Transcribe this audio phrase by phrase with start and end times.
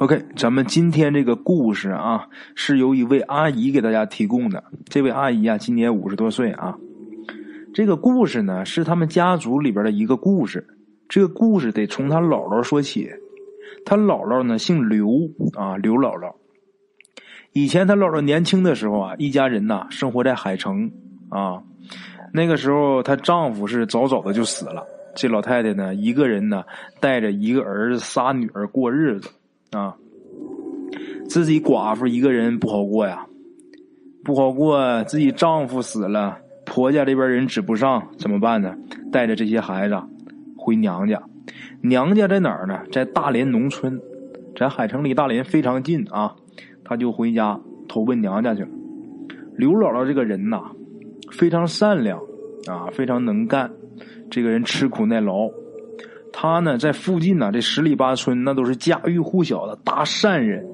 [0.00, 4.64] OK，咱们今天这个故事啊，是由一位阿姨给大家提供的。
[4.88, 6.74] 这位阿姨啊，今年五十多岁啊。
[7.74, 10.66] 这个故事呢，是他们家族里边的一个故事。
[11.06, 13.10] 这个故事得从他姥姥说起。
[13.84, 15.06] 他姥姥呢，姓刘
[15.52, 16.32] 啊，刘姥姥。
[17.52, 20.90] 以前他姥姥年轻的时候啊，一家人呐，生活在海城
[21.28, 21.62] 啊。
[22.32, 24.82] 那个时候，她丈夫是早早的就死了。
[25.14, 26.64] 这老太太呢，一个人呢，
[27.00, 29.28] 带着一个儿子、仨女儿过日子
[29.72, 29.96] 啊。
[31.28, 33.26] 自己寡妇一个人不好过呀，
[34.24, 35.04] 不好过。
[35.04, 38.74] 自己丈夫死了，婆家这边人指不上，怎么办呢？
[39.12, 39.96] 带着这些孩子
[40.56, 41.22] 回娘家。
[41.82, 42.80] 娘家在哪儿呢？
[42.90, 44.00] 在大连农村，
[44.56, 46.34] 在海城离大连非常近啊。
[46.84, 48.68] 他就回家投奔娘家去了。
[49.56, 50.60] 刘姥姥这个人呐。
[51.30, 52.18] 非常善良，
[52.66, 53.70] 啊，非常能干，
[54.28, 55.48] 这个人吃苦耐劳。
[56.32, 60.64] 他呢，在附近呢，这十里八村那都是家喻户晓的大善人。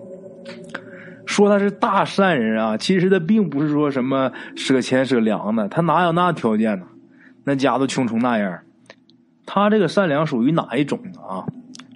[1.27, 6.87] 说他是大善人啊，其实他并不是说什么舍钱舍粮的，他哪有那条件呢？
[7.45, 8.61] 那家都穷成那样。
[9.45, 11.45] 他这个善良属于哪一种啊？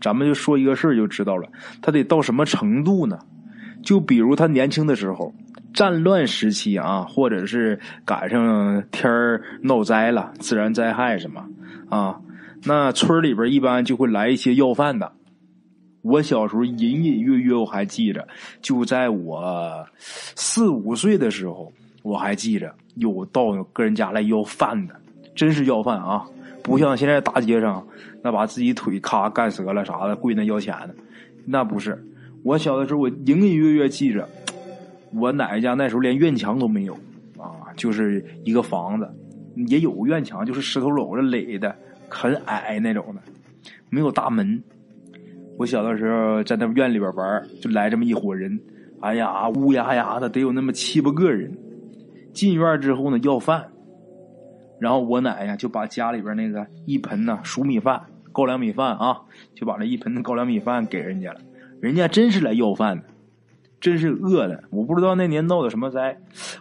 [0.00, 1.48] 咱们就说一个事儿就知道了。
[1.80, 3.18] 他得到什么程度呢？
[3.82, 5.32] 就比如他年轻的时候。
[5.72, 11.44] 战乱时期啊，或者是赶上天儿闹灾了，自然灾害什么
[11.88, 12.18] 啊，
[12.64, 15.12] 那村里边一般就会来一些要饭的。
[16.02, 18.26] 我小时候隐隐约约我还记着，
[18.62, 19.86] 就在我
[20.34, 21.72] 四五岁的时候，
[22.02, 24.94] 我还记着有到个人家来要饭的，
[25.34, 26.24] 真是要饭啊，
[26.62, 27.86] 不像现在大街上
[28.22, 30.94] 那把自己腿咔干折了啥的跪那要钱的，
[31.44, 32.02] 那不是。
[32.42, 34.26] 我小的时候我隐隐约约记着。
[35.12, 36.94] 我奶奶家那时候连院墙都没有，
[37.36, 39.10] 啊，就是一个房子，
[39.66, 41.76] 也有院墙，就是石头篓子垒的，
[42.10, 43.22] 很矮那种的，
[43.88, 44.62] 没有大门。
[45.56, 48.60] 我小的时候在那院里边玩，就来这么一伙人，
[49.00, 51.50] 哎呀，乌压压的，得有那么七八个人。
[52.32, 53.66] 进院之后呢，要饭，
[54.78, 58.00] 然后我奶呀就把家里边那个一盆呢熟米饭、
[58.32, 59.20] 高粱米饭啊，
[59.54, 61.40] 就把那一盆高粱米饭给人家了。
[61.80, 63.04] 人家真是来要饭的。
[63.80, 66.14] 真是饿的，我不知道那年闹的什么灾。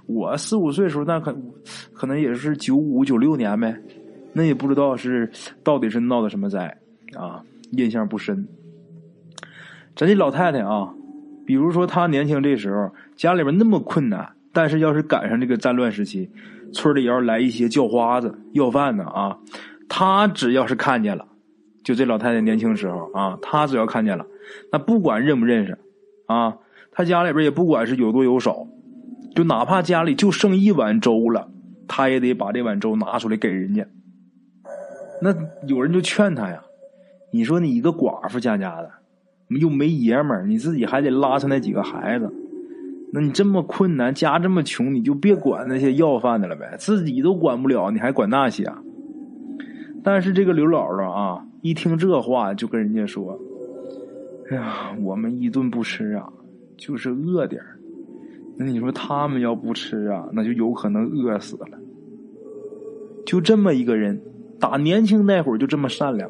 [0.06, 1.38] 我四五岁时候，那可
[1.94, 3.78] 可能也是九五九六年呗，
[4.34, 5.32] 那也不知道是
[5.64, 6.78] 到底是闹的什么灾
[7.16, 8.48] 啊，印象不深。
[9.96, 10.94] 咱这老太太啊，
[11.46, 16.30] 比如说她年轻这时候，家里边那么困难，但是要是赶上这个战乱时期，
[16.72, 19.38] 村里要来一些叫花子要饭的啊，
[19.88, 21.26] 她只要是看见了，
[21.84, 24.26] 就这老太太年轻时候啊，她只要看见了，
[24.72, 25.78] 那不管认不认识
[26.28, 26.58] 啊。
[26.92, 28.68] 他家里边也不管是有多有少，
[29.34, 31.50] 就哪怕家里就剩一碗粥了，
[31.88, 33.88] 他也得把这碗粥拿出来给人家。
[35.22, 35.36] 那
[35.68, 36.64] 有人就劝他呀
[37.32, 38.90] ：“你说你一个寡妇家家的，
[39.60, 42.32] 又没爷们儿，你自己还得拉扯那几个孩子，
[43.12, 48.84] 那你这么困难，家这么穷，你就别管那些要饭的了呗，自己都管不了，你还管那些？”啊
[50.02, 53.38] 但是这个刘姥姥啊，一听这话，就跟人家说
[54.50, 56.32] ：“哎呀，我们一顿不吃啊。”
[56.78, 57.62] 就是饿点
[58.56, 61.78] 那你说他们要不吃啊，那就有可能饿死了。
[63.26, 64.22] 就这么一个人，
[64.60, 66.30] 打年轻那会儿就这么善良，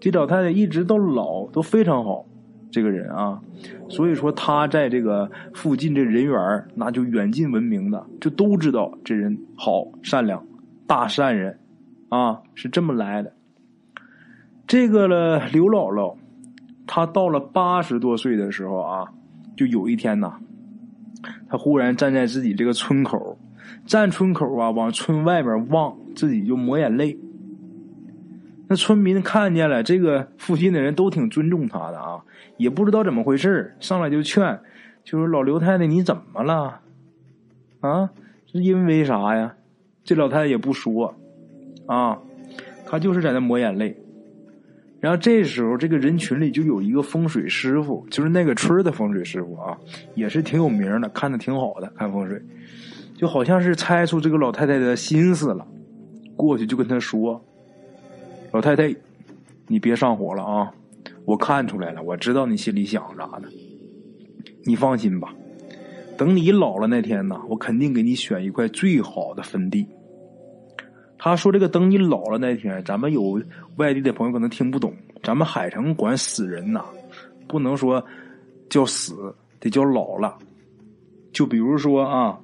[0.00, 2.24] 这老太太一直到老都非常好，
[2.70, 3.40] 这个人啊，
[3.88, 10.44] 所以说他在这个附近这人缘那就远近闻名的，就都知道这人好善良，
[10.86, 11.58] 大善人
[12.08, 13.32] 啊，是这么来的。
[14.66, 16.16] 这个了，刘姥姥，
[16.86, 19.08] 她到了八十多岁的时候啊。
[19.56, 20.34] 就有一天呐，
[21.48, 23.36] 她忽然站在自己这个村口，
[23.84, 27.18] 站村口啊，往村外面望，自己就抹眼泪。
[28.68, 32.22] 那村民看见了，这个附近的人都挺尊重他的啊，
[32.58, 34.60] 也不知道怎么回事上来就劝，
[35.02, 36.80] 就说老刘太太你怎么了？
[37.80, 38.10] 啊，
[38.46, 39.54] 是因为啥呀？
[40.04, 41.14] 这老太太也不说，
[41.86, 42.18] 啊，
[42.86, 43.96] 她就是在那抹眼泪。
[45.00, 49.78] 然后这时候，这个人群里就有一个风水师傅，就是那个村的风水师傅啊，
[50.14, 52.42] 也是挺有名的，看的挺好的，看风水，
[53.16, 55.66] 就好像是猜出这个老太太的心思了，
[56.36, 57.42] 过去就跟他说
[58.52, 58.94] ：“老太太，
[59.66, 60.72] 你别上火了啊，
[61.24, 63.48] 我看出来了，我知道你心里想啥的，
[64.64, 65.34] 你放心吧，
[66.16, 69.86] 等你老了那天呢，我肯定给你选一块最好的坟地。”
[71.20, 73.42] 他说：“这个等你老了那天，咱们有
[73.76, 74.94] 外地的朋友可能听不懂。
[75.20, 76.84] 咱们海城管死人呐，
[77.48, 78.02] 不能说
[78.70, 80.38] 叫死，得叫老了。
[81.38, 82.36] 就比如说啊，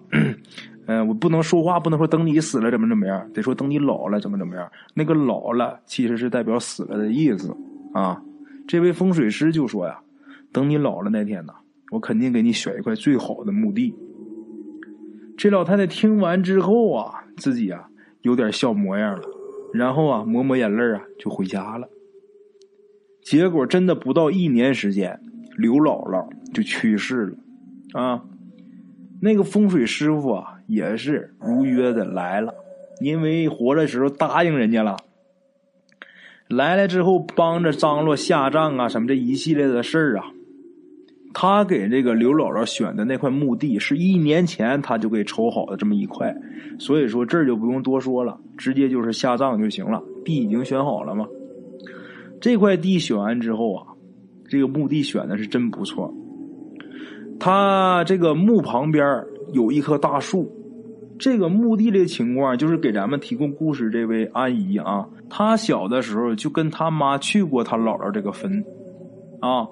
[0.86, 4.70] 嗯， 我不能说话，不能说等你死了怎么怎么样，得说等你老了怎么怎么样。
[4.94, 7.52] 那个老了其实是代表死了的意思
[7.92, 8.22] 啊。
[8.68, 9.98] 这位风水师就说呀，
[10.52, 11.52] 等你老了那天呢，
[11.90, 13.96] 我肯定给你选一块最好的墓地。”
[15.36, 17.88] 这老太太听完之后啊，自己啊
[18.22, 19.24] 有点笑模样了，
[19.72, 21.88] 然后啊抹抹眼泪啊就回家了。
[23.22, 25.18] 结果真的不到一年时间，
[25.56, 28.22] 刘姥姥就去世了，啊，
[29.24, 32.54] 那个风水师傅啊也是如约的来了，
[33.00, 34.98] 因为活着时候答应人家了，
[36.46, 40.26] 来了之后帮着张罗下葬啊什么这一系列的事儿啊。
[41.32, 46.36] 他给这个刘姥姥选的那块墓地，是一年前他就给筹好的这么一块，
[46.78, 50.02] 所以说这儿就不用多说了，直接就是下葬就行了。
[50.22, 51.26] 地已经选好了嘛，
[52.42, 53.86] 这块地选完之后啊，
[54.46, 56.14] 这个墓地选的是真不错。
[57.44, 60.50] 他这个墓旁边有一棵大树，
[61.18, 68.64] 这个墓地的情况就是给咱们提供故事这位阿姨啊，她小的时候就跟他妈去过他姥姥这个坟，
[69.40, 69.68] 啊。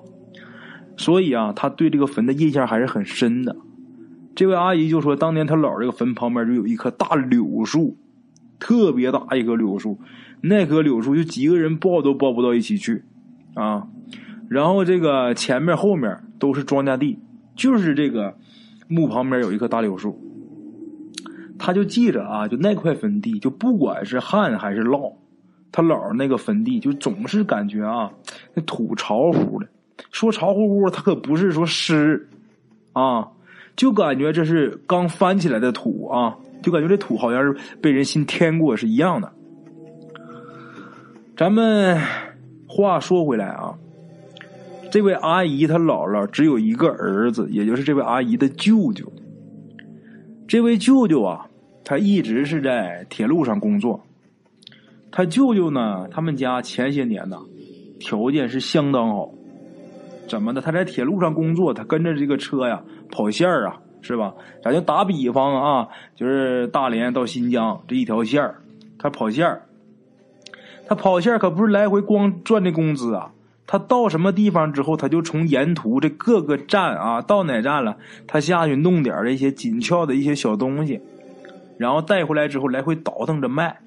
[0.99, 3.57] 所以啊，他对这个坟的印象还是很深的。
[4.35, 7.97] 这位阿姨就说，当年他姥这个坟旁边就有一棵大柳树，
[8.59, 9.99] 特别大一棵柳树，
[10.43, 13.03] 那棵柳树就几个人抱都抱不到一起去
[13.55, 13.89] 啊。
[14.51, 17.19] 然后这个前面后面都是庄稼地，
[17.55, 18.37] 就是这个
[18.89, 20.19] 墓旁边有一棵大柳树。
[21.59, 25.15] 他就记着啊，就那块坟地，就不管是旱还是涝，
[25.71, 28.11] 他姥那个坟地就总是感觉啊，
[28.53, 29.69] 那土潮乎的。
[30.11, 32.29] 说潮乎乎，他可不是说湿，
[32.93, 33.29] 啊，
[33.77, 39.31] 就感觉这是刚翻起来的土啊，就感觉这土好像是被人新添过是一样的。
[41.37, 41.97] 咱们
[42.67, 43.79] 话说回来啊，
[44.93, 49.11] 这位阿姨她姥姥只有一个儿子，也就是这位阿姨的舅舅。
[50.47, 51.47] 这位舅舅啊，
[51.83, 54.03] 他一直是在铁路上工作。
[55.11, 57.39] 他舅舅呢，他们家前些年呢，
[58.01, 59.31] 条件是相当好。
[60.29, 60.61] 怎么的？
[60.61, 64.35] 他在铁路上工作，他跟着这个车呀跑线儿啊，是吧？
[64.63, 68.57] 咱就打比方啊，就是大连到新疆这一条线儿，
[68.99, 69.63] 他跑线儿，
[70.87, 73.33] 他跑线儿可不是来回光赚的工资啊。
[73.67, 81.01] 他到什么地方之后，他就从沿途这各个站啊，到哪站了，他下去弄点这些紧俏的一些小东西，
[81.79, 83.81] 然后带回来之后来回倒腾着卖。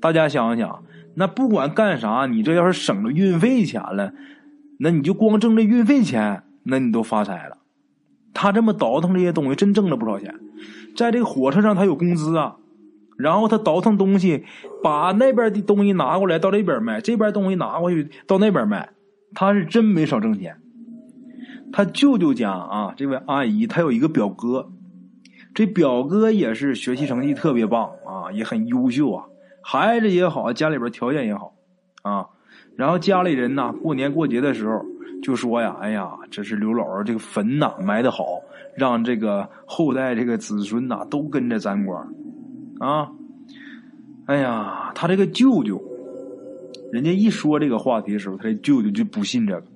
[0.00, 0.82] 大家想想，
[1.14, 4.12] 那不管干啥，你这要是省了运费钱了。
[4.78, 7.58] 那你就光挣这运费钱，那你都发财了。
[8.34, 10.34] 他这么倒腾这些东西，真挣了不少钱。
[10.96, 12.56] 在这个火车上，他有工资啊。
[13.16, 14.44] 然后他倒腾东西，
[14.82, 18.90] 把那边的东西拿过来到这边卖，这边东西拿过去到那边卖，
[19.34, 20.60] 他是真没少挣钱。
[21.72, 24.70] 他舅舅家啊，这位阿姨，他有一个表哥，
[25.52, 29.24] 这表哥也是学习成绩特别棒啊，也很优秀啊，
[29.62, 31.54] 孩子也好，家里边条件也好
[32.02, 32.26] 啊。
[32.76, 34.84] 然后家里人呐，过年过节的时候
[35.22, 38.24] 就说呀：“哎呀，这是刘姥姥这个坟呐埋的好，
[38.76, 42.12] 让这个后代这个子孙呐都跟着沾光
[42.80, 43.10] 啊！”
[44.26, 45.82] 哎呀，他这个舅舅，
[46.94, 49.66] 人家一说这个话题的时候，他这舅舅就不信这个，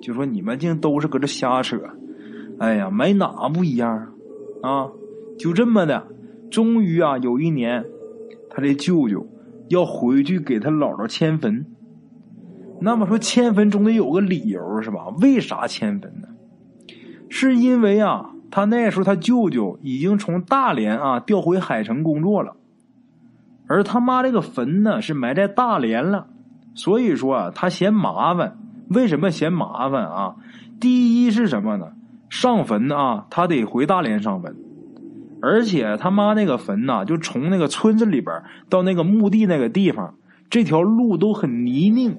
[0.00, 1.78] 就说：“你们竟都是搁这瞎扯！
[2.58, 4.14] 哎呀，埋哪不一样
[4.62, 4.70] 啊？
[4.70, 4.88] 啊，
[5.38, 6.06] 就这么的，
[6.50, 7.84] 终于啊，有一年，
[8.48, 9.26] 他这舅舅
[9.68, 11.66] 要回去给他姥姥迁坟。”
[12.80, 15.08] 那么说迁坟总得有个理由是吧？
[15.20, 16.28] 为啥迁坟呢？
[17.28, 22.56] 是因为啊，他那时候他舅舅已经从大连啊调回海城工作了，
[23.66, 26.28] 而他妈这个坟呢是埋在大连了，
[26.78, 28.56] 所以说啊他嫌麻烦。
[28.88, 30.36] 为什么嫌麻烦啊？
[30.80, 31.88] 第一是什么呢？
[32.30, 34.56] 上坟啊，他得回大连上坟，
[35.42, 40.14] 而且他妈那个坟呐，就从那个村子里边到那个墓地那个地方，
[40.48, 42.16] 这条路都很泥泞。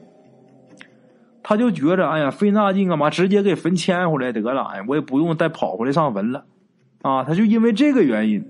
[1.42, 3.10] 他就觉着，哎呀，费那劲干嘛？
[3.10, 6.46] 直接给坟迁回来得了，哎，我也不用再跑回来上坟了，
[7.02, 8.46] 啊，他就因为这个原因。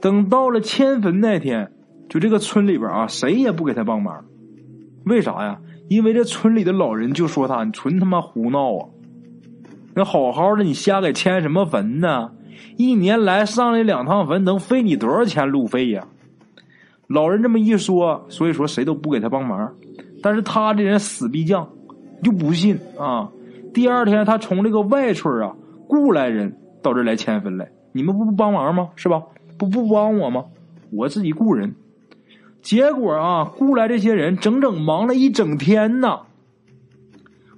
[0.00, 1.70] 等到了迁坟那天，
[2.08, 4.24] 就这个村里边啊，谁也不给他帮忙，
[5.06, 5.58] 为啥呀？
[5.88, 8.88] 因为这村里的老人就说他，你纯他妈胡闹啊！
[9.94, 12.32] 那好好的，你瞎给迁什么坟呢？
[12.76, 16.04] 一年来上来两趟坟，能费你多少钱路费呀？
[17.06, 19.72] 老人这么一说，所以说谁都不给他帮忙。
[20.22, 21.64] 但是他这人死逼犟，
[22.22, 23.30] 就不信啊！
[23.72, 25.54] 第二天他从这个外村啊
[25.86, 28.88] 雇来人到这来迁坟来，你们不不帮忙吗？
[28.96, 29.22] 是吧？
[29.56, 30.44] 不不帮我吗？
[30.90, 31.72] 我自己雇人。
[32.66, 36.22] 结果啊，雇来这些人整整忙了一整天呢。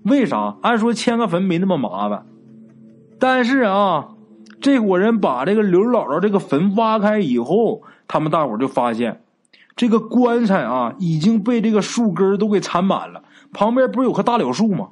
[0.03, 0.59] 为啥？
[0.61, 2.27] 按说迁个坟没那么麻烦，
[3.19, 4.09] 但是啊，
[4.61, 9.23] 这伙人把这个刘姥姥这个坟挖开以后，他们大伙就发现。
[9.75, 13.23] 这个棺材啊，已经被这个树根都给缠满了。
[13.55, 14.89] 旁边不是有棵大柳树吗？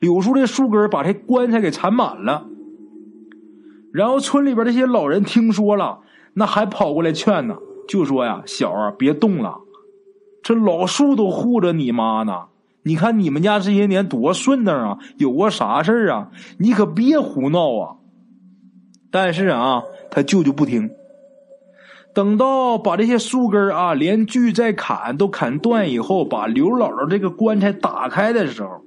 [0.00, 2.44] 柳树这树根把这棺材给缠满了。
[3.92, 6.00] 然后村里边这些老人听说了，
[6.32, 7.56] 那还跑过来劝呢，
[7.90, 9.58] 就说呀：“小啊，别动了，
[10.44, 12.44] 这老树都护着你妈呢。
[12.84, 16.30] 你看你们家这些年多顺当啊，有过啥事啊？
[16.58, 17.96] 你可别胡闹啊！”
[19.10, 20.88] 但是啊，他舅舅不听。
[22.14, 28.82] 等到把这些树根啊连锯再砍都砍断以后，把刘姥姥这个棺材打开的时候，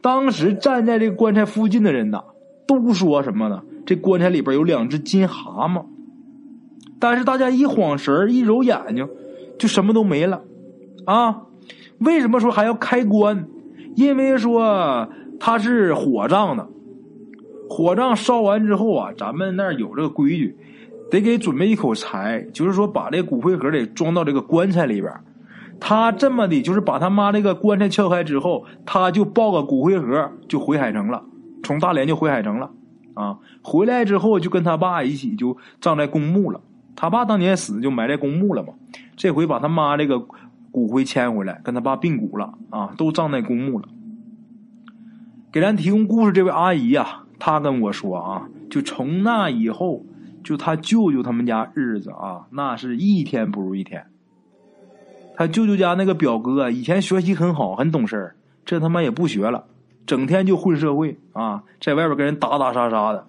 [0.00, 2.22] 当时站在这个棺材附近的人呐，
[2.68, 3.62] 都说什么呢？
[3.84, 5.84] 这棺材里边有两只金蛤蟆，
[7.00, 9.08] 但是大家一晃神一揉眼睛，
[9.58, 10.42] 就什么都没了。
[11.06, 11.42] 啊，
[11.98, 13.48] 为什么说还要开棺？
[13.96, 15.08] 因为说
[15.40, 16.68] 它是火葬的，
[17.68, 20.56] 火葬烧完之后啊，咱们那儿有这个规矩，
[21.10, 25.12] 得给准备一口柴，就是说把这骨灰盒得装到这个棺材里边。
[25.80, 31.24] 他这么的，就是把他妈这个棺材撬开之后，他就抱个骨灰盒就回海城了，
[31.62, 32.70] 从大连就回海城了。
[33.14, 36.60] 啊，回来之后就跟他爸一起就葬在公墓了。
[37.00, 38.74] 他爸当年死就埋在公墓了嘛。
[39.16, 40.20] 这回把他妈这个
[40.70, 43.88] 骨灰迁回来，跟他爸并骨了啊，都葬在公墓了。
[45.50, 50.04] 给咱提供故事这位阿姨呀，她跟我说啊，就从那以后，
[50.44, 54.04] 就他舅舅他们家日子啊，那是一天不如一天。
[55.36, 59.64] 他舅舅家那个表哥以前学习很好，很懂事儿这他妈也不学了。
[60.04, 63.24] 整天就混社会啊，在外边跟人打打杀杀的，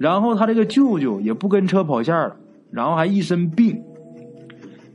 [0.00, 2.36] 然后他这个舅舅也不跟车跑线了，
[2.72, 3.84] 然后还一身病。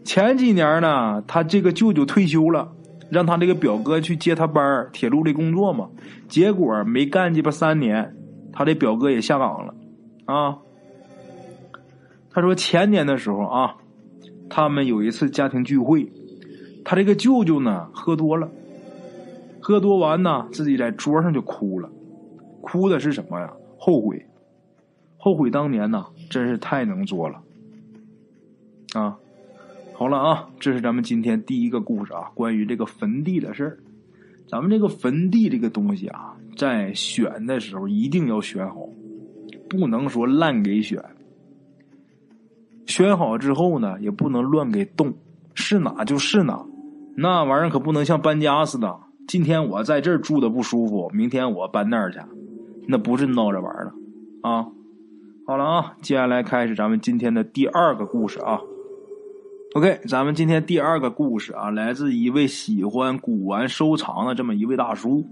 [0.04, 2.72] 前几年呢，他这个舅舅退休了，
[3.10, 5.90] 让他这个表哥去接他班铁路的工作嘛。
[6.28, 8.16] 结果没干鸡巴三年，
[8.52, 9.74] 他这表哥也下岗了
[10.26, 10.58] 啊。
[12.30, 13.76] 他说前年的时候啊，
[14.50, 16.12] 他们有一次家庭聚会，
[16.86, 18.50] 他这个舅舅呢喝多了。
[19.60, 21.90] 喝多完呢，自己在桌上就哭了，
[22.62, 23.52] 哭的是什么呀？
[23.78, 24.26] 后悔，
[25.18, 27.42] 后悔当年呢，真是太能作了。
[28.94, 29.18] 啊，
[29.94, 33.78] 好了啊，这是咱们今天第一个故事啊，关于这个坟地的事儿。
[34.50, 38.88] 咱们这个坟地这个东西啊，在选的时候一定要选好，
[39.70, 41.04] 不能说烂给选。
[42.86, 45.14] 选好之后呢，也不能乱给动，
[45.54, 46.66] 是哪就是哪，
[47.18, 48.98] 那玩意儿可不能像搬家似的。
[49.28, 52.20] 今天我在这儿住的不舒服，明天我搬那儿去，
[52.88, 53.92] 那不是闹着玩的
[54.50, 54.66] 啊！
[55.46, 58.62] 好了啊，接下来开始咱们今天的第二个故事啊。
[59.78, 65.24] OK，咱们今天第二个故事啊，来自一位喜欢古玩收藏的这么一位大叔。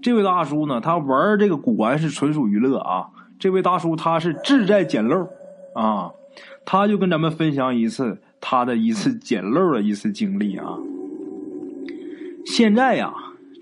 [0.00, 3.06] 这位大叔呢，他玩这个古玩是纯属娱乐啊。
[3.38, 5.28] 这位大叔他是志在捡漏
[5.74, 6.10] 啊，
[6.64, 10.78] 他就跟咱们分享一次他的一次捡漏的一次经历啊。
[12.46, 13.12] 现在呀，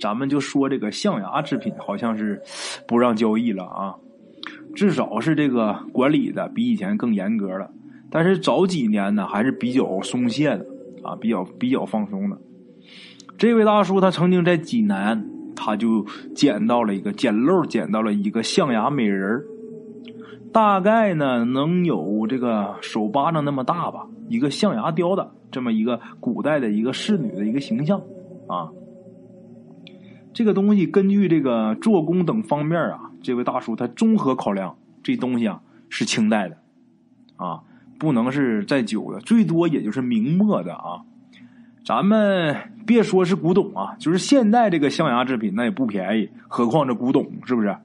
[0.00, 2.40] 咱们就说这个象牙制品好像是
[2.86, 3.96] 不让交易了啊，
[4.76, 7.68] 至少是这个管理的比以前更严格了。
[8.14, 10.64] 但是早几年呢，还是比较松懈的
[11.02, 12.38] 啊，比较比较放松的。
[13.36, 19.42] 这位大叔他曾经在济南，他就捡到了一个捡漏，捡到了一个象牙美人
[20.52, 28.00] 大概呢能有这个手巴掌那么大吧，一个象牙雕的这么一个古代的一个侍女的一个形象。
[28.46, 28.70] 啊，
[30.32, 36.58] 这个东西根据这个做工等方面啊，这位大叔他综合考量，这东西啊是清代的，
[37.34, 37.62] 啊，
[38.04, 41.02] 不能是再久的，最多也就是明末的啊。
[41.84, 42.56] 咱们
[42.86, 47.76] 别说是古董啊，就是现代这个象牙制品那也不便宜，何况这古董是不是？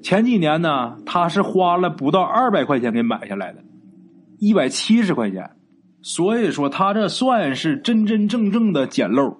[0.00, 3.62] 前几年呢，他是花了不到二百块钱给买下来的，
[4.38, 5.50] 一百七十块钱，
[6.02, 9.38] 所以说他这算是真真正正的捡漏。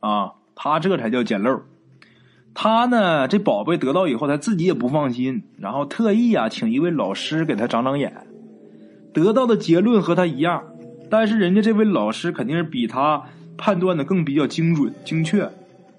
[0.00, 1.62] 啊，他这才叫捡漏。
[2.52, 8.12] 他呢，这宝贝得到以后，他自己也不放心，然后特意啊，请一位老师给他长长眼。
[9.12, 10.62] 得到的结论和他一样，
[11.10, 13.22] 但是人家这位老师肯定是比他
[13.56, 15.48] 判断的更比较精准精确。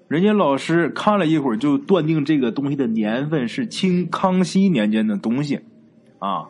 [0.08, 5.60] 人家老师看了一会儿，就断定这个东西的年份是清康熙年间的东西。
[6.18, 6.46] 啊，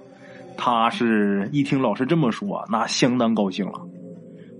[0.56, 3.80] 他是一听老师这么说，那相当高兴了。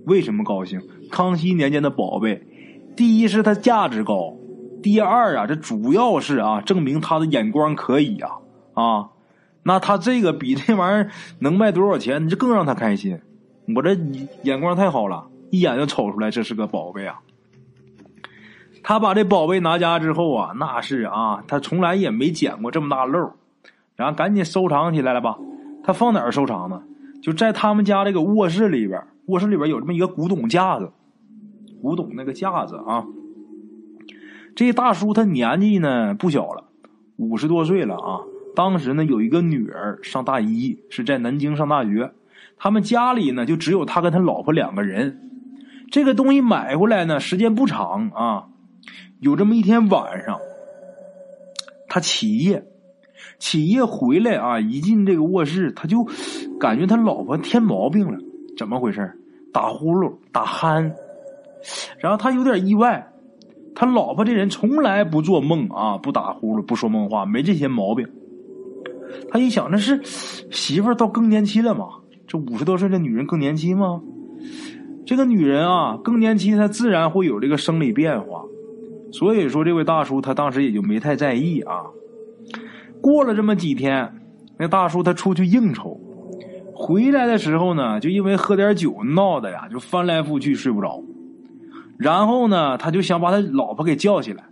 [0.05, 0.81] 为什么高兴？
[1.11, 2.41] 康熙年间的宝贝。
[2.95, 4.37] 第一是它价值高，
[4.81, 8.31] 第二啊，这主要是啊，证明他的眼光可以啊
[8.73, 9.09] 啊，
[9.67, 13.19] 那他这个比这玩意儿能卖多少钱，你这更让他开心。
[13.75, 13.97] 我这
[14.43, 17.19] 眼光太好了，一眼就瞅出来这是个宝贝啊。
[18.83, 23.31] 他把这宝贝拿家之后啊，那是啊，他从来也没捡过这么大漏，
[23.95, 25.39] 然后赶紧收藏起来了吧。
[25.83, 26.83] 他放哪儿收藏呢？
[27.23, 30.91] 就在他们家这个卧室里边，卧室里边有这么一个古董架子。
[31.81, 33.03] 古董那个架子啊，
[34.55, 36.65] 这大叔他年纪呢不小了，
[37.17, 38.21] 五十多岁了啊。
[38.55, 42.11] 当时呢有一个女儿上大一，是在南京上大学。
[42.57, 45.29] 他们家里呢就只有他跟他老婆两个人。
[45.91, 48.45] 这个东西买回来呢时间不长啊。
[49.19, 50.39] 有这么一天晚上，
[51.87, 52.65] 他起夜，
[53.39, 56.05] 起夜回来啊，一进这个卧室，他就
[56.59, 58.19] 感觉他老婆添毛病了。
[58.57, 59.19] 怎么回事？
[59.51, 60.91] 打呼噜，打鼾。
[61.97, 63.11] 然后他有点意外，
[63.73, 68.07] 他老婆这人从来不做梦啊，不打呼噜，不说梦话，没这些毛病。
[69.29, 69.99] 他一想，那是
[70.51, 71.87] 媳妇到更年期了嘛？
[72.27, 74.01] 这五十多岁的女人更年期吗？
[75.05, 78.43] 这个女人啊，更年期她自然会有这个生理变化，
[79.11, 81.83] 所以说这位大叔他当时也就没太在意啊。
[83.01, 84.11] 过了这么几天，
[84.57, 85.99] 那大叔他出去应酬，
[86.73, 91.03] 回来的时候呢，就因为喝点酒闹的呀，就翻来覆去睡不着。
[91.99, 94.45] 然后呢，他就想把他老婆给叫起来。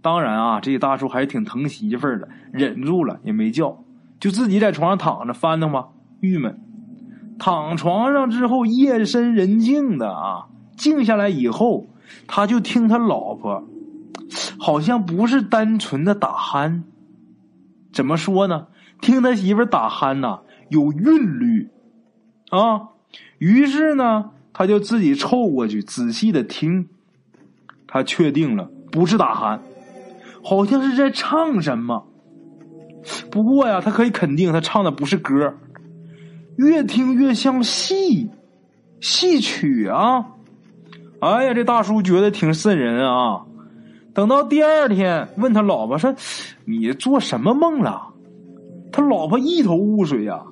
[0.00, 3.84] 当然啊，这大叔还挺疼媳妇儿的，忍住了也没叫，
[4.20, 5.88] 就自己在床上躺着翻腾吧，
[6.20, 6.60] 郁闷。
[7.38, 11.86] 躺床上之后，夜深人静的啊，静下来以后，
[12.26, 13.68] 他就听他老婆，
[14.58, 16.82] 好像不是单纯的打鼾。
[17.92, 18.66] 怎么说呢？
[19.00, 21.70] 听他媳妇打鼾呐，有韵律
[22.50, 22.88] 啊。
[23.38, 24.30] 于是呢。
[24.50, 26.88] 他就自己凑过去仔细的听，
[27.86, 29.60] 他确定了不是打鼾，
[30.48, 32.06] 好像是在唱什么。
[33.30, 35.52] 不过呀，他可以肯定他唱的不是歌，
[36.56, 38.30] 越听越像戏，
[38.98, 40.24] 戏曲啊！
[41.20, 43.44] 哎呀，这大叔觉得挺瘆人啊。
[44.14, 46.14] 等到第二天，问他老婆说
[46.64, 48.14] ：“你做什么梦了？”
[48.90, 50.42] 他老婆一头雾水呀，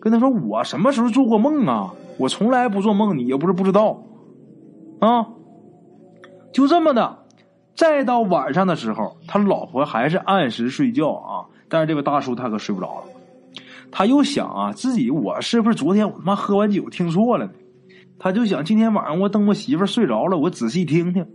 [0.00, 4.00] 跟他说：“我什么时候做过梦啊？”我从来不做梦，你又不是不知道，
[5.00, 5.26] 啊，
[6.52, 7.19] 就这么的。
[7.80, 13.04] 再到晚上的时候，他老婆还是按时睡觉啊，但是这个大叔他可睡不着了。
[13.90, 17.52] 他又想啊，自己我是不是昨天我他妈喝完酒听错了呢？
[18.18, 21.26] 他就想今天晚上我等我媳妇睡着了，我仔细听听。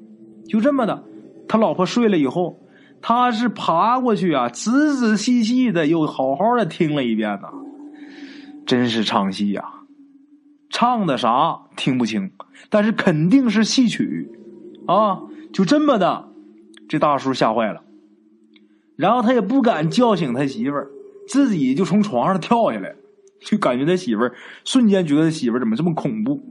[0.47, 1.03] 就这么的，
[1.47, 2.59] 他老婆睡了以后，
[3.01, 7.49] 他是爬过去啊，仔仔细细的又好好的听了一遍呐，
[8.67, 9.63] 真是唱戏呀。
[10.69, 12.29] 唱的啥听不清，
[12.69, 14.29] 但是肯定是戏曲，
[14.85, 16.27] 啊，就这么的，
[16.87, 17.81] 这大叔吓坏了，
[18.95, 20.87] 然后他也不敢叫醒他媳妇儿，
[21.27, 22.95] 自己就从床上跳下来，
[23.41, 26.41] 就感觉他媳妇儿瞬间觉得他媳妇儿怎么这么恐怖，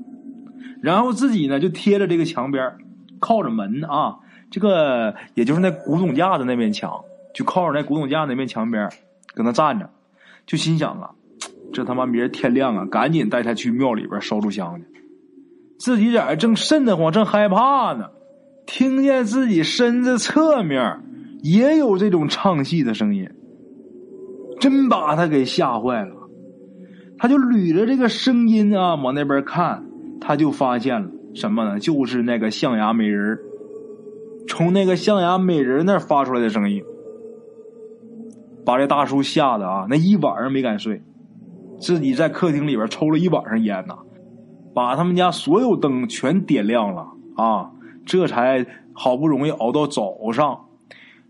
[0.83, 2.77] 然后自己呢就贴着这个墙边，
[3.20, 4.16] 靠着门啊，
[4.51, 8.88] 这个也就是那古董架子那面墙，就靠着那古董架那面墙边，
[9.35, 9.90] 搁那站着，
[10.47, 11.11] 就心想啊。
[11.73, 14.85] 这他妈明儿天亮啊，赶紧带他去庙里边烧柱香去。
[15.77, 18.11] 自己在这正瘆得慌，正害怕呢，
[18.66, 21.00] 听见自己身子侧面
[21.42, 23.29] 也有这种唱戏的声音，
[24.61, 26.14] 真把他给吓坏了。
[27.18, 29.85] 他就捋着这个声音啊往那边看，
[30.20, 31.79] 他就发现了什么呢？
[31.79, 33.38] 就是那个象牙美人
[34.48, 36.83] 从那个象牙美人那发出来的声音，
[38.64, 41.03] 把这大叔吓得啊，那一晚上没敢睡。
[41.79, 43.98] 自己在客厅里边抽了一晚上烟呐，
[44.74, 47.70] 把他们家所有灯全点亮了啊，
[48.06, 50.66] 这才好不容易熬到早上。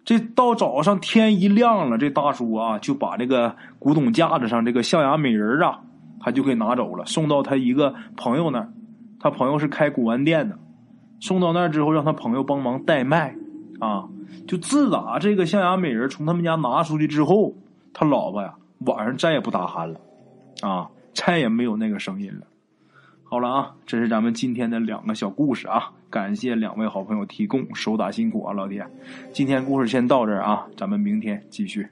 [0.05, 5.81] 这到早上天一亮了，这大叔啊就把这个古董架子上这个象牙美人啊，
[6.21, 8.71] 他就给拿走了，送到他一个朋友那儿。
[9.19, 10.59] 他朋友是开古玩店的，
[11.21, 13.35] 送到那儿之后，让他朋友帮忙代卖
[13.81, 14.07] 啊。
[14.47, 17.55] 就自打这个象牙美人从他们家拿出去之后，
[17.95, 20.01] 他老婆呀晚上再也不打鼾了。
[20.61, 22.47] 啊，再也没有那个声音了。
[23.35, 28.87] 好了啊，这是咱们今天的两个小故事啊，感谢两位好朋友提供，手打辛苦啊，老铁。
[29.33, 31.89] 今天故事先到这儿啊，咱们明天继续。